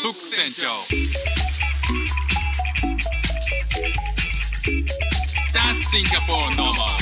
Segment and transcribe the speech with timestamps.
[0.00, 0.66] ック船長
[5.52, 6.99] That's Singapore normal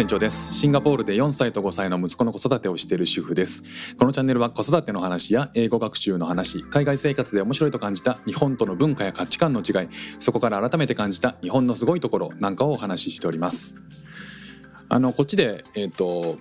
[0.00, 0.54] 船長です。
[0.54, 3.62] シンガポールで4歳と5歳の息子の子育てをしている主婦です。
[3.98, 13.76] このチャンネルは子育ての話や英語学習の話海外生活で面白いと感じた日本との文化や価値観の違いそこから改めて感じた日本のすごいところなんかをお話ししております。
[14.88, 16.38] あのこっちでえっ、と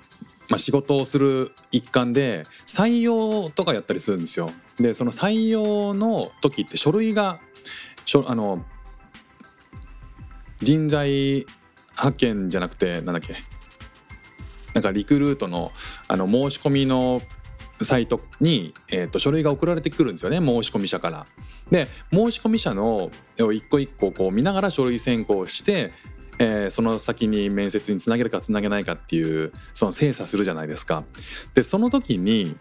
[0.49, 4.51] まあ、仕事をする一環で採用とかやったりするんですよ。
[4.77, 7.41] でその採用の時って書類が
[8.05, 8.63] しょあの
[10.59, 11.45] 人材
[11.99, 13.35] 派遣じゃなくてなんだっけ？
[14.73, 15.71] なんかリクルートの
[16.07, 17.21] あの申し込みの
[17.81, 21.25] サイトに、えー、と書類が送られてくるんですよね申し込み者から。
[21.71, 23.09] で申し込み者の
[23.39, 25.91] を一個一個こう見ながら書類選考して、
[26.39, 31.03] えーその先に面接につなげるかつなげないかっていうその精査するじゃないですか。
[31.53, 32.55] でその時に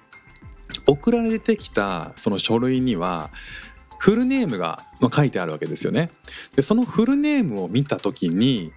[0.86, 3.30] 送られてきたその書類には
[3.98, 6.10] フルネームが書いてあるわけですよね。
[6.54, 8.72] でそのフルネームを見た時に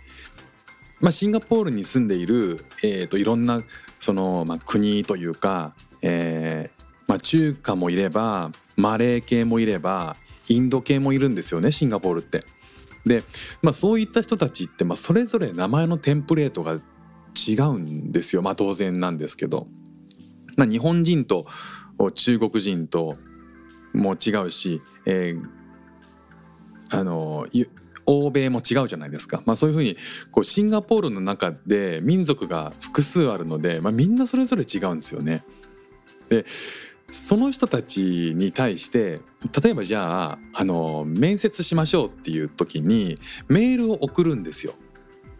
[1.01, 3.63] まあ、シンガポールに住んでいる、えー、といろんな
[3.99, 10.15] その、まあ、国というか、えーまあ、中華もいればマレー系もいれば
[10.47, 12.45] インド系もいるんですよねシンガポールって。
[13.05, 13.23] で、
[13.63, 19.67] まあ、そういった人たちって、まあ、それぞれ名前のテンプレートが違うんですよ、まあ、当然なんですけど、
[20.55, 21.47] まあ、日本人と
[22.13, 23.13] 中国人と
[23.93, 25.61] も違うし、えー
[26.93, 27.47] あの
[28.05, 29.97] 欧米も違うじゃないですか、まあ、そういうふうに
[30.31, 35.43] こうシンガポールの中で民族が複数あるので、まあ、みんなそれぞれ違うんですよね。
[36.29, 36.45] で
[37.11, 39.19] その人たちに対して
[39.61, 43.17] 例えばじゃああの面接しましょうっていう時に
[43.49, 44.73] メールを送るんですよ。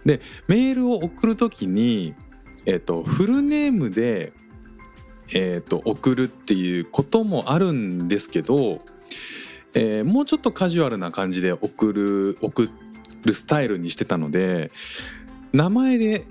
[0.06, 2.16] でメールを送る時に、
[2.66, 4.34] えっとフルネームで、
[5.34, 8.80] えっと送るっていうこともあるんですけど
[9.74, 12.70] えーもうちょっとカジュアルな感じで送る送
[13.24, 14.72] るスタイルにしてたので
[15.54, 16.26] 名前で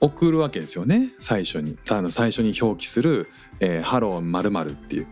[0.00, 3.28] 送るわけですよね最初にあの最初に表記する
[3.60, 5.06] 「えーハローまるっていう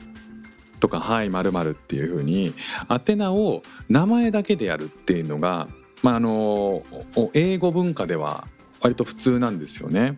[0.81, 2.55] とか「はいまるっていう風に
[2.89, 5.69] 宛名を名前だけでやるっていうのが、
[6.03, 6.83] まあ、あの
[7.35, 8.49] 英語文化では
[8.81, 10.17] 割と普通なんですよね。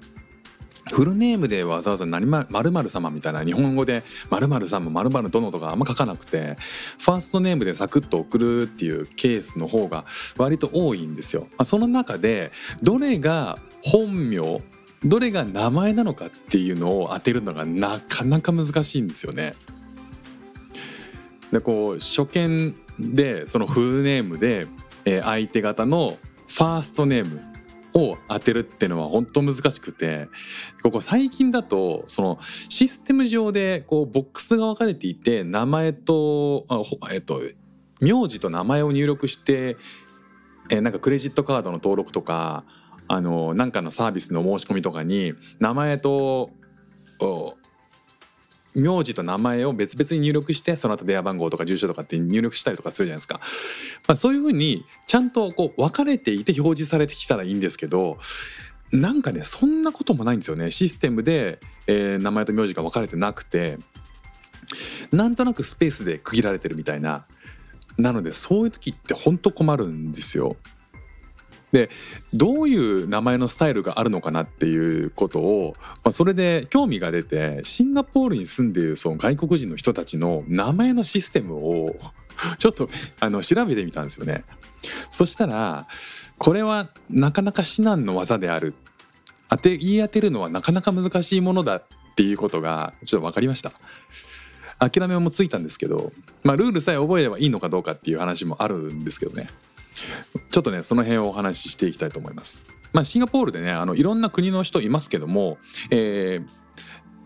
[0.91, 6.56] フルネームでわざわざ何まるまる様みたいな日本語でまるまる様まるまる殿とかあんま書かなくて
[6.98, 10.04] ファーストネームでサクッと送るっていうケースの方が
[10.37, 11.47] 割と多いんですよ。
[11.53, 12.50] まあその中で
[12.82, 14.60] どれが本名
[15.04, 19.54] どれが名前なのかっていうのを当てるのがなかなか難しいんですよね。
[21.53, 24.66] でこう初見でそのフルネームで、
[25.04, 26.16] えー相手方の
[26.48, 27.52] ファーストネーム
[27.94, 30.28] を当てるっていうのは本当難しくて
[30.82, 36.66] ここ最近だとそのシステム上でこうボックスが分かれていて名前と
[37.10, 37.42] えっと
[38.00, 39.76] 名字と名前を入力して、
[40.69, 42.64] えなんかクレジットカードの登録とか
[43.06, 46.50] あのなんかのサービスの申し込みとかに名前と
[48.75, 53.41] 名字と名前を別々に入力してその後電話番号とか住所とかって入力したりとかするじゃないですか。
[54.06, 58.19] まあ、そういうふうにちゃんとこう分かれていて表示されてきたらいいんですけど
[58.91, 63.78] なんかねそんなこともないんですよねシステムで、えー名前と名字が分かれてなくて
[65.10, 67.27] なんとなくスペースで区切られてるみたいな
[67.99, 70.56] なのでそういう時って本当困るんですよ。
[71.72, 71.88] で
[72.34, 75.75] どういう名前のスタイルがあるのかなっていうことを、
[76.05, 81.97] まあ、それで興味が出てシンガポールに住んでいるその外国人の人たちの名前のシステムを
[82.59, 82.88] ちょっと
[83.21, 84.44] あの調べてみたんですよね。
[85.10, 85.87] そしたら
[86.38, 88.75] これはなかなか至難の技である
[89.49, 91.84] 当て言い当てるのはなかなか難しいものだっ
[92.16, 93.72] ていうことがちょっと分かりました。
[94.78, 96.10] 諦めもついたんですけど、
[96.43, 99.49] まあ、ルールさえ覚えればいいのかどうかっていう話もあるんですけどね
[100.51, 102.63] ちょっとねその辺をお話ししていきたいと思います。
[102.93, 105.59] まあ、シンガポールでねあのいろんな国の人いますけども、
[105.91, 106.63] えー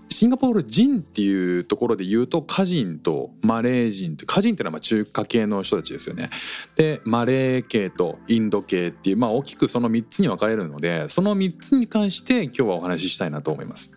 [0.08, 6.31] シンガポール人っていうところで言うとカ人とマレー人ってカ人っていうのはまあ中華系の人たちですよね。
[6.75, 13.93] でマレー系とインド系っていうまあ大きくその3つに分かれるのでその3つに関して今日はお話ししたいなと思います。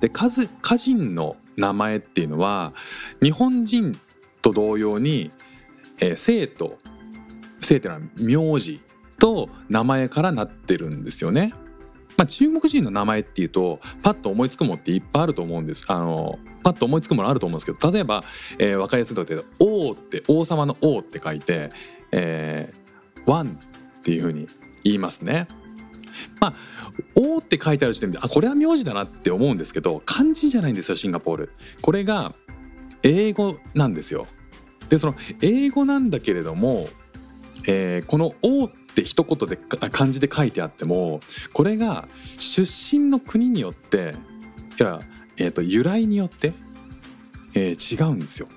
[0.00, 2.74] でカズカ人の名前っていうのは
[3.22, 3.98] 日本人
[4.42, 5.30] と同様に、
[6.00, 6.76] えー姓と
[7.68, 8.80] 姓っていうのは名字
[9.18, 11.52] と名前からなってるんですよね。
[12.16, 18.24] まあ、中国人の名前っていうとパッと思いつくもっていっぱいあると思うんですあのパッと思いつくものあると思うんですけど例えば、
[18.58, 21.70] えー、分かりやすいとで「王」って王様の「王」って書いて
[22.10, 23.46] 「えー、ワン」
[24.00, 24.48] っていうふうに
[24.82, 25.46] 言いますね。
[26.40, 26.54] まあ
[27.14, 31.52] 「王」って書いてある時点であこれは名字だなって思うんですけど漢字じゃないんですよシンガポール。
[31.82, 32.34] これが
[33.04, 34.26] 英語なんですよ。
[34.88, 36.88] でその英語なんだけれども、
[37.70, 41.20] えーこの「王」って一言で漢字で書いてあっても
[41.52, 44.14] これが出身の国によって
[44.80, 45.00] いや、
[45.36, 46.54] えー、と由来によって、
[47.54, 48.48] えー違うんですよ。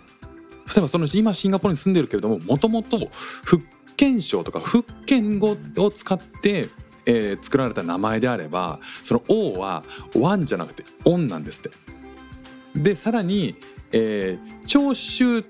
[0.68, 3.10] 例えばその今シンガポールに住んでるけれどももともと
[3.44, 3.62] 福
[3.98, 6.69] 建省とか福建語を使って、
[7.06, 9.84] えー作られた名前であればその「王」は
[10.16, 12.80] 「ワン」じゃなくて「オン」なんですって。
[12.80, 13.56] でさらに、
[13.92, 15.44] えー長州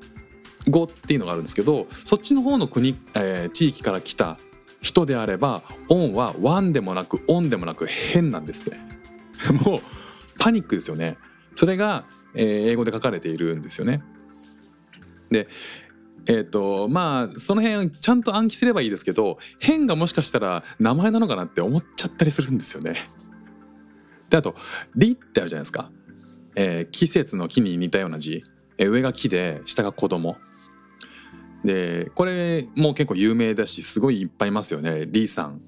[0.69, 4.37] 語っていうのがあるんですけどそっちの方の国、えー地域から来た
[4.81, 8.77] 人であれば「オン」は「ワン」でもなく「オン」でもなく「変」なんですって。
[9.65, 9.79] もう
[10.39, 11.17] パニックですよね。
[11.55, 12.03] それが、
[12.35, 14.03] えー英語で書かれているんですよね。
[15.29, 15.47] で
[16.27, 22.95] えっ、とまあその辺ちゃんと暗記すればいいですけど変がもしかしたら名前なのかなって思っちゃったりするんですよね。
[24.29, 24.55] であと
[24.95, 25.91] 「り」ってあるじゃないですか。
[26.55, 28.43] えー季節の木に似たような字、
[28.81, 30.37] え上が木で下が子供。
[31.63, 35.61] でこれも結構有名だしすごいいっぱいいますよね李さん。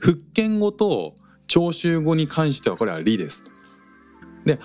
[0.00, 1.16] 福建語と
[1.48, 3.42] 長州語に関してはこれは李です。
[4.44, 4.60] で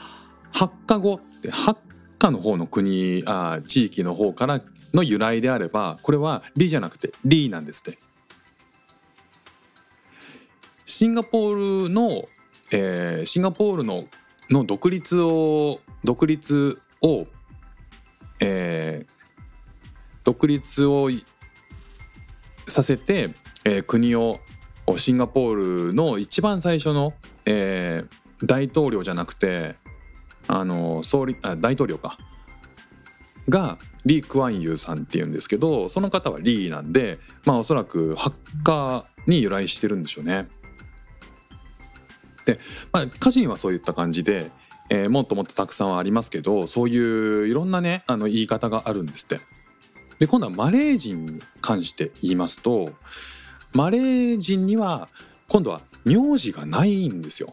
[0.52, 1.80] 発火語って発
[2.20, 4.60] 火の方の国あ地域の方から
[4.94, 7.98] の由来であればこれは李じゃなくて李なんですって。
[10.86, 12.26] シンガポールの、
[12.72, 14.04] えーシンガポールの
[14.52, 17.26] の独立を独立を、
[18.44, 19.24] えー
[20.24, 21.10] 独立を
[22.66, 23.32] させて、
[23.66, 24.40] えー国を
[24.96, 27.14] シンガポールの一番最初の、
[27.46, 29.76] えー大統領じゃなくて
[30.48, 32.18] あの総理あ大統領か
[33.48, 40.50] がリー・クワンユーさんっていうんですけどその方はリーなんでまあおそらくハッカーに由来してるんでしょうね。
[42.46, 42.60] で、
[42.92, 44.52] まあ、歌人はそういった感じで、
[44.94, 49.40] えーもっともっとたくさんはありますけどそういういろんなねあの言い方があるんですって。
[50.20, 52.94] で今度はマレー人に関して言いますと
[53.74, 55.10] マレー人には
[55.50, 57.52] 今度は名字がないんですよ。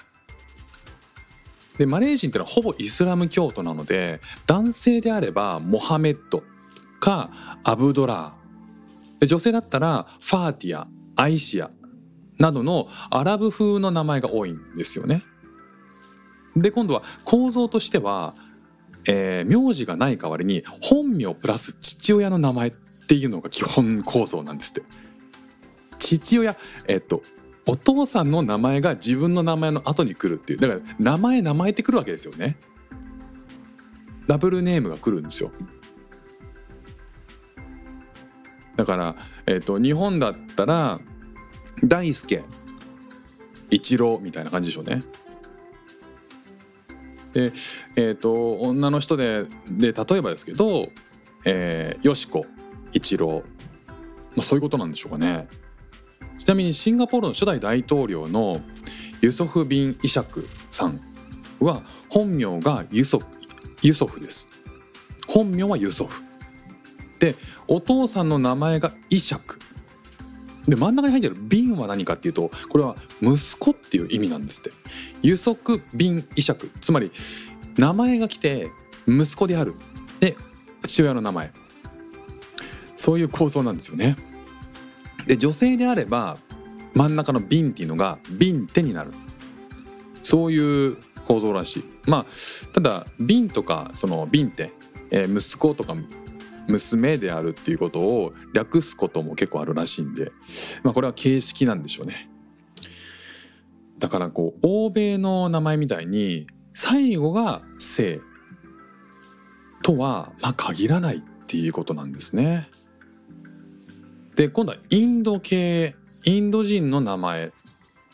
[1.78, 6.42] でマレー人ってのはほぼイスラム教徒なので男性であればモハメッド
[7.00, 7.30] か
[7.64, 10.86] アブドラー女性だったらファーティア
[11.16, 11.70] アイシア
[12.38, 15.24] などのアラブ風の名前が多いんですよね。
[16.56, 18.34] で今度は構造としては、
[19.06, 22.70] えー名字がない代わりに本名プラス父親の名前っ
[23.08, 24.82] ていうのが基本構造なんですって。
[25.98, 26.56] 父親
[26.86, 27.22] えっと
[27.66, 32.56] お父さんの名前が自分の名前の後に来るっていうだから名前名前ってくるわけですよね。
[34.26, 35.50] ダブルネームが来るんですよ。
[38.76, 41.00] だから、えっと日本だったら
[41.84, 42.42] 大輔
[43.70, 45.02] 一郎みたいな感じでしょうね。
[47.32, 47.52] で、
[47.96, 50.90] えー、と女の人でで例えばですけど、
[51.44, 52.44] えー、よしこ
[52.92, 53.42] 一郎、
[54.34, 55.48] まあ、そういうことなんでしょうかね。
[56.38, 58.60] ちなみにシンガポールの初代大統領の
[59.20, 60.98] ユソフ・ビン・イシャクさん
[61.60, 63.26] は本名がユソフ
[63.82, 64.48] ユソフです。
[65.28, 66.22] 本名はユソフ。
[67.18, 67.36] で
[67.68, 69.58] お父さんの名前がイシャク。
[70.68, 74.70] で真ん中に入ってる「ビン」は何かっていうとこれは息子っていう意味なんですって。
[75.22, 77.10] ユソク・ビン・イシャクつまり
[77.76, 78.70] 名前が来て
[79.06, 79.74] 息子である
[80.18, 80.36] で
[80.86, 81.52] 父親の名前
[82.96, 84.16] そういう構造なんですよね。
[85.26, 86.38] で女性であれば
[86.94, 89.12] 真ん中の「ビン」っていうのが「ビンテ」になる
[90.22, 91.84] そういう構造らしい。
[92.06, 92.26] まあ
[92.72, 94.72] ただ「ビン」とかその「ビンテ」
[95.10, 95.94] えー息子とか
[96.70, 100.32] 娘であるっていうことを略すことも結構あるらしいんで、
[100.82, 102.30] まあ、これは形式なんでしょうね。
[103.98, 108.20] だからこう欧米の名前みたいに最後が「姓」
[109.82, 112.68] とはまあ限らないっていうことなんですね。
[114.36, 117.50] で今度はインド系インド人の名前っ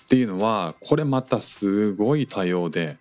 [0.08, 2.98] ていうのはこれまたすごい多様で、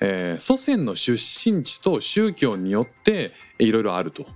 [0.00, 4.26] えー祖先の出身地と宗教によっていろいろあると。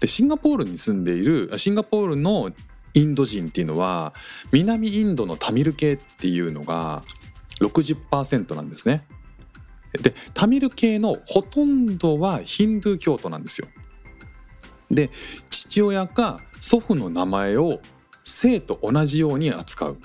[0.00, 2.50] でシンガポールに住んでいるシンガポールの
[2.94, 4.14] インド人っていうのは
[4.50, 7.04] 南インドのタミル系っていうのが
[7.60, 9.06] 60%なんですね。
[9.92, 13.68] でタミル系のほとんどはヒンドゥー教徒なんですよ。
[14.90, 15.10] で
[15.50, 17.80] 父親か祖父の名前を
[18.24, 19.98] 姓と同じように扱う。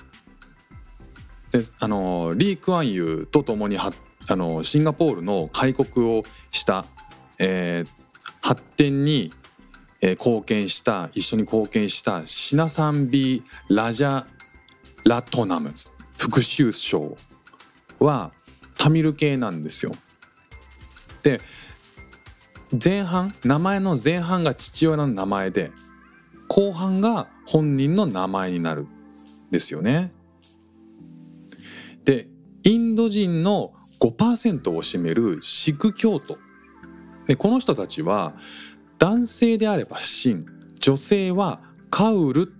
[1.52, 3.92] であのリー・クアンユーと共にあ
[4.28, 6.84] のシンガポールの開国をした、
[7.38, 8.06] えー
[8.46, 9.32] 発展に、
[10.06, 13.42] えー貢献した一緒に貢献したシナサンビー・
[13.74, 14.24] ラジャ・
[15.04, 17.08] ラトナムズ副首相
[17.98, 18.30] は
[18.78, 19.92] タミル系なんですよ。
[21.24, 21.40] で
[22.84, 25.72] 前半名前の前半が父親の名前で
[26.46, 28.88] 後半が本人の名前になるん
[29.50, 30.12] ですよね。
[32.04, 32.28] で
[32.62, 36.38] インド人の5%を占めるシク教徒
[37.26, 38.36] でこの人たちは
[38.98, 40.46] 男性であればシン
[40.80, 41.60] 女性は
[41.90, 42.52] カウル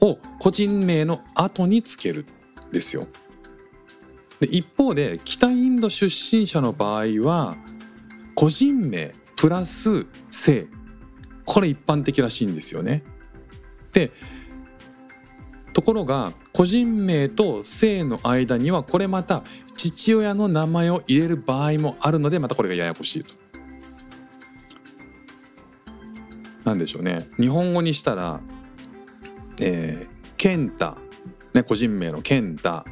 [0.00, 2.24] を個人名の後につける
[2.68, 3.06] んですよ。
[4.40, 7.56] で一方で北インド出身者の場合は
[8.34, 10.68] 個人名プラス姓
[11.44, 13.02] これ一般的らしいんですよね。
[13.92, 14.12] で
[15.72, 19.44] ところが個人名と姓の間にはこれまた
[19.76, 23.34] 父親の名前を入れる場合もあるのでまたこれがややこしいと。
[26.68, 27.26] なんでしょうね。
[27.38, 28.40] 日本語にしたら、
[29.62, 30.98] えー、健太、
[31.54, 32.84] ね、個人名の健太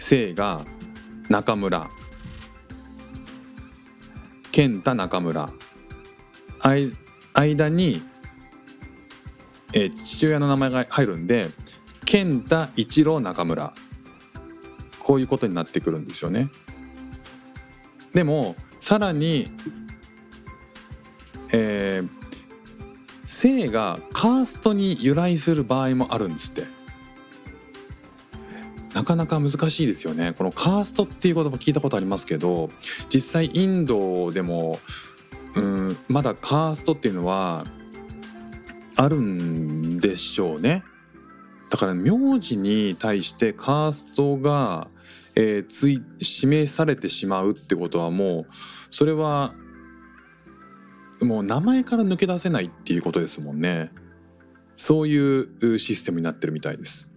[0.00, 0.64] 姓が
[1.28, 1.88] 中村。
[4.50, 5.48] 健太中村。
[7.34, 8.02] 間に、
[9.72, 11.46] えー、父親の名前が入るんで
[12.04, 13.72] 健太一郎中村。
[14.98, 16.48] こういうことになってくるんですよね。
[18.12, 19.48] でもさらに
[23.36, 26.64] 性がカーストに由来する場合もあるんですって。
[28.94, 30.32] なかなか難しいですよね。
[30.32, 32.70] このカーストっていう言葉聞いたことありますけど
[33.12, 34.78] 実際インドでも
[35.54, 37.66] うんまだカーストっていうのは
[38.96, 40.82] あるんでしょうね。
[41.68, 44.88] だから名字に対してカーストが、
[45.34, 48.54] えー、つい示されてしまうってことはもう
[48.90, 49.52] それは
[51.22, 53.90] もう名前から抜け出せないっていうことですもんね。
[54.76, 57.10] そういうシステムになってるみたいです。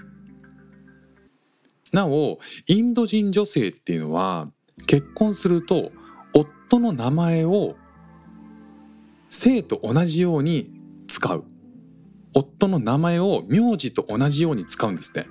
[1.91, 4.51] なおインド人女性っていうのは
[4.87, 5.91] 結婚すると
[6.33, 7.75] 夫の名前を
[9.29, 10.71] 姓と同じように
[11.07, 11.43] 使う。
[12.33, 15.27] 夫の名前を名字と同じように使うんですね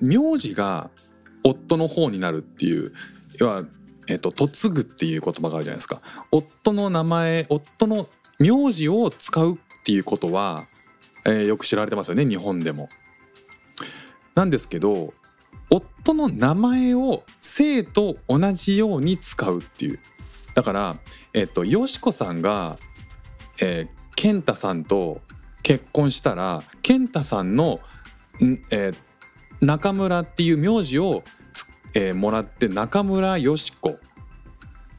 [0.00, 0.90] 名字が
[1.44, 2.92] 夫の方になるっていう
[3.38, 3.64] 要は
[4.08, 10.64] えっと、嫁ぐっていう言葉があるじゃないですか夫の名前夫の名字を使うっていうことは、
[11.24, 12.88] えー、よく知られてますよね日本でも。
[14.34, 15.12] なんですけど
[15.70, 20.00] 夫の名前を姓と同じように使うっていう
[20.54, 20.96] だから
[21.32, 22.78] えっとよしこさんが、
[23.60, 25.20] えー、健太さんと
[25.62, 27.80] 結婚したら健太さんの、
[28.70, 28.94] えー、
[29.60, 31.22] 中村っていう名字を
[31.94, 33.98] えー、もらって中村よしこ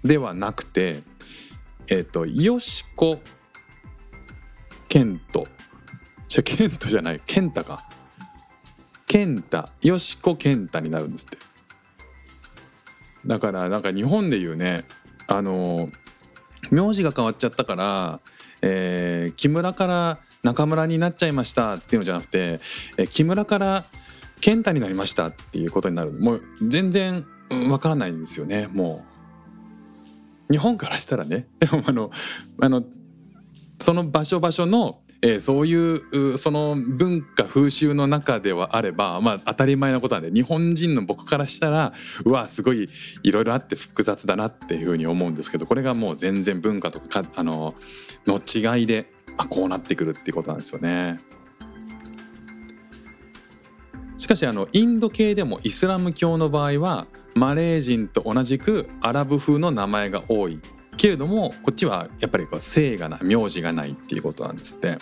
[0.03, 1.01] ではなくて
[1.87, 3.19] えっ、ー、とよしこ
[4.87, 5.47] 健人
[6.27, 7.83] じゃ健人じゃない健太か。
[9.07, 11.37] 健太よしこ健太になるんですって。
[13.25, 14.85] だからなんか日本でいうね
[15.27, 15.89] あの
[16.71, 18.19] 名字が変わっちゃったから、
[18.61, 22.59] えー、木村から中村になっちゃいましたっていうのじゃなくて、
[22.97, 23.85] えー、木村から
[24.43, 26.11] 健太になりましたっていうことになる。
[26.11, 27.25] もう全然
[27.69, 28.67] わからないんですよね。
[28.73, 29.05] も
[30.49, 31.47] う日本からしたらね。
[31.61, 32.11] でもあの
[32.59, 32.83] あの
[33.79, 35.73] その場所場所の、えー、そうい
[36.33, 41.93] うその文化風習の中ではあればまあ当たり前のことなんで日本人の僕からしたら
[42.25, 42.89] うわすごい
[43.23, 47.75] いろいろあって複雑だなっていうふうに思うんですけどこれがもう全然文化とかあの
[48.27, 51.21] の違いであこうなってくるっていうことなんですよね。
[54.23, 60.61] しかしあのインド系でもイスラム教の場合はマレー人と同じくアラブ風の名前が多い。
[60.95, 64.97] けれどもこっちはやっぱりこう姓がない名字がないっていうことなんですって。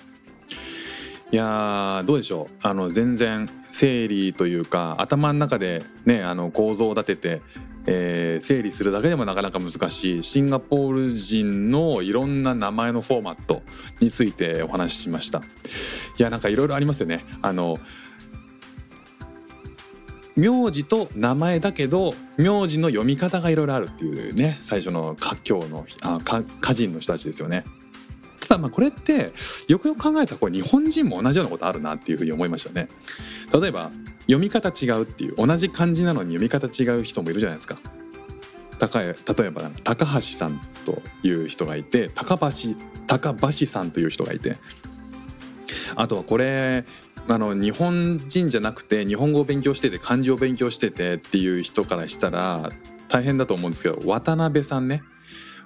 [1.31, 2.55] いやどうでしょう。
[2.63, 7.41] あの全然整理というか頭の中でねあの構造を立てて、
[7.85, 10.23] えー、整理するだけでもなかなか難しい。
[10.23, 13.61] シンガポール人のいろんな名前のフォーマット
[13.99, 15.43] についてお話ししました。
[16.17, 17.23] いやなんかいろいろありますよね。
[17.43, 17.77] あの
[20.35, 26.19] 名字と名前だけど名字の読み方がいろいろあるっていうね最初の家教のあ
[26.61, 27.63] 歌人の人たちですよね。
[28.39, 29.31] ただまあこれって
[29.67, 32.87] よくよく考えたらこれ日本人も同じようなことあるなっていうふうに思いましたね。
[33.53, 37.77] 例えば読み方違うっていう同じ漢字なのに読み方違う人もいるじゃないですか。
[38.79, 39.13] 高例え
[39.51, 44.57] ば高橋さんという人がいて高橋高橋さんという人がいて
[45.95, 46.85] あとはこれ
[47.27, 52.69] あの日本人じゃなくて日本語を勉強してて漢字を勉強しててっていう人からしたら
[53.07, 55.03] 大変だと思うんですけど渡辺さんね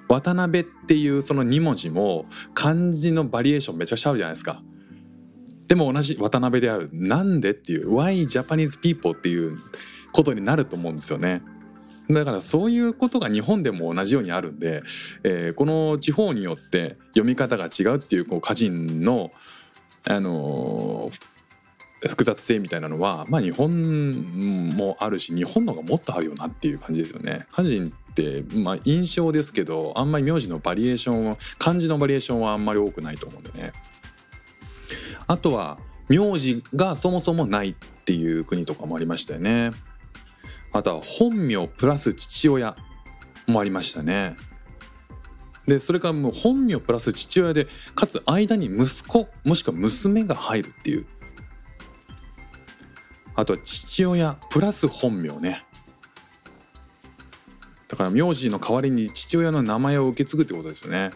[0.07, 4.61] 渡辺っていうその2文字も漢字のバリエーションめちゃくちゃあるじゃないですか。
[5.67, 9.57] でも同じ渡辺で会うなんでっていう Why Japanese people っていう
[10.11, 11.41] ことになると思うんですよね。
[12.07, 14.83] だからそういうことが日本でも同じようにあるんで、
[15.23, 19.31] えーこの地方によって読み方が違うっていうこう歌人の、
[20.07, 21.34] あのー
[22.09, 24.11] 複雑性みたいなのは、まあ、日本
[24.75, 27.47] もあるし日本の方がもっとあるよなっていう感じですよね。
[27.51, 33.73] 歌人って、まあ、印象ですけどあんまり名字のバリエーションは漢字のバリエーションはあんまり多くないと思うんでね。
[35.27, 39.71] あとは名字がそもそもないっていう国とかもありましたよね。
[40.71, 42.75] あとは本名プラス父親
[43.47, 44.35] もありましたね。
[45.67, 51.05] でそれからもう本名プラス父親でかつ間に息子もしくは娘が入るっていう
[53.35, 55.63] あとは父親プラス本名ね。
[57.87, 61.11] だから名字の代わりに父親の名前を受け継ぐってことですよね。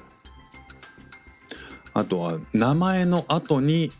[1.93, 3.91] あとは名前の後に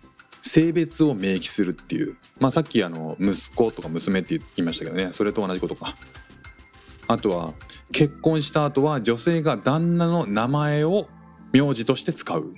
[0.42, 2.18] 性別を明記するっていう。
[2.40, 5.10] まあさっきあの息子とか娘って言いましたけどね。
[5.12, 5.96] それと同じことか。
[7.08, 7.54] あとは
[7.92, 11.08] 結婚した後は女性が旦那の名前を
[11.52, 12.54] 名字として使う。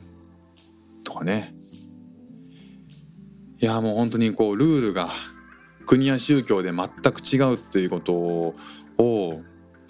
[1.03, 1.55] とかね。
[3.59, 5.09] いやもう本当にこうルールが
[5.91, 8.53] 国や宗教で全く違うっていうことを、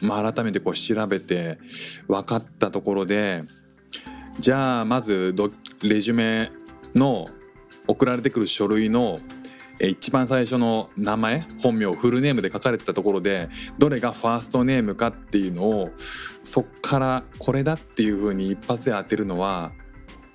[0.01, 1.60] まあ、改めてこう調べて
[2.08, 3.43] 分かったところで
[4.39, 5.36] じゃあまず
[5.84, 6.51] レジュメ
[6.96, 7.27] の
[7.88, 9.20] 送られてくる書類の
[9.79, 15.91] 一番最初の名前本名フルネームで書かれてたところでどれがファーストネームかっていうのを
[16.41, 19.72] そっからこれだっていうふうに一発で当てるのは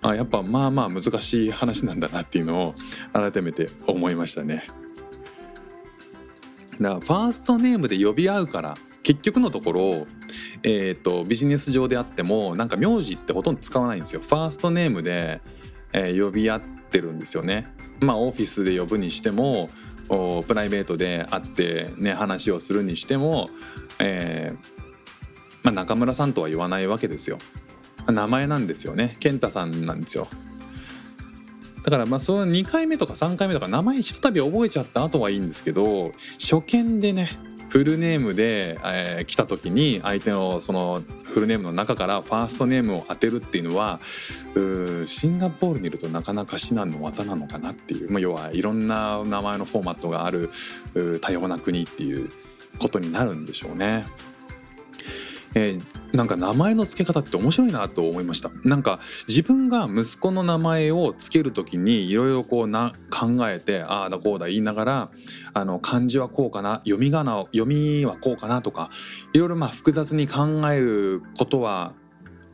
[0.00, 2.74] あやっぱまあまあ難しい話なんだなっていうのを
[3.12, 4.64] 改めて思いましたね。
[6.80, 10.06] だからファーストネームで呼び合うから結局のところ、
[10.62, 14.20] えー、とビジネス上であってもなんか名字ってほとんど使わないんですよ。
[14.20, 15.40] ファーストネームで、
[15.92, 17.68] えー呼び合ってるんですよね。
[18.00, 19.70] まあオフィスで呼ぶにしても
[20.08, 23.50] プライベートで会ってね話をするにしても、
[23.98, 24.56] えー
[25.62, 27.38] まあ、中村さんとは言わないわけですよ。
[28.06, 30.28] 名前なんですよね健太さんなんですよ
[31.86, 37.30] だからまあその2回目とか3回目とか名前ひとたび覚えちゃった後はいいんですけど初見でね
[37.68, 44.00] フルネームで、えー来た時に相手のそのフルネームの中からファーストネームを当てるっていうのは
[44.54, 50.50] うシンガポールにいるとなかなか至難の技なのかなっていう、まあ、要はいろんな名前のフォーマットがある
[51.20, 52.30] 多様な国っていう
[52.78, 54.06] ことになるんでしょうね。
[55.56, 65.10] えーなんか名前の付け方って面白いなと思いましたなんか自分が息子の名前を付ける時にいろいろこうな考えてああだこうだ言いながら
[65.52, 68.90] あの漢字はこうかな読み仮名を読みはこうかなとか
[69.34, 71.94] いろいろまあ複雑に考えることは、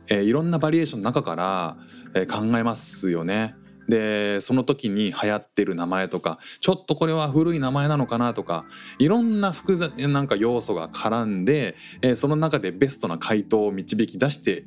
[0.09, 1.77] えーいろんなバリエーションの中から、
[2.15, 3.55] えー考えますよね。
[3.87, 8.65] でその時に流行ってる名前とかちょっとこれは古い名前なのかなとか
[8.97, 14.65] いろんな複雑なんか要素が絡んで、えーその中でベストな回答を導き出して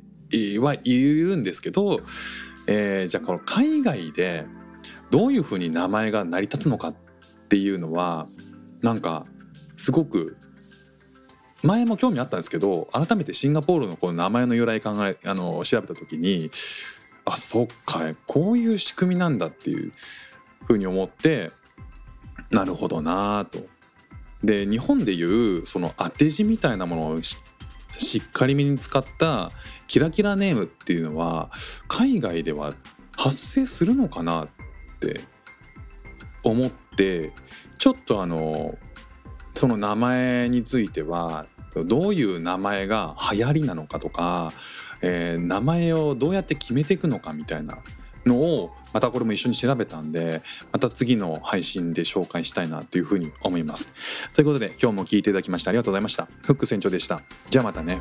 [0.59, 1.97] はいるんですけど、
[2.67, 4.45] えーじゃあこの海外で
[5.09, 6.95] どういうふうに名前が成り立つのかっ
[7.49, 8.27] ていうのは
[8.81, 9.25] なんか
[9.75, 10.37] すごく
[11.63, 16.51] 前も興味あったんですけど改めてシンガポールのこの名前の由来考えあの調べた時に
[17.29, 19.91] あそっかこういう仕組みなんだっていう
[20.65, 21.51] ふうに思って
[22.49, 23.67] なるほどなぁと。
[24.43, 27.37] で日本でいうその当て字みたいなものをし
[27.97, 29.51] しっかりめに使った
[29.87, 31.49] キラキラネームっていうのは
[31.87, 32.75] 海外では
[33.17, 34.47] 発生するのかなっ
[34.99, 35.21] て
[36.43, 37.33] 思って
[37.79, 38.77] ちょっとあの
[39.53, 41.47] その名前については
[41.85, 44.53] どういう名前が流行りなのかとか、
[45.01, 47.77] えー名前をどうやって決めていくのかみたいな
[48.25, 53.93] のをまたこれも一緒に調べたんでまた次の配信で紹介したいなというふうに思います。
[54.33, 56.27] ということで今日も聞いていただきましてありがとうございました。
[56.43, 57.21] フック船長でした。
[57.49, 57.99] じゃあまたね。